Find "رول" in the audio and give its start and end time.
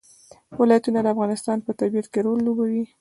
2.25-2.39